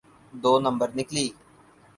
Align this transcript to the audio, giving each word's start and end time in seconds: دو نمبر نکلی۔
دو 0.41 0.51
نمبر 0.65 0.89
نکلی۔ 0.97 1.25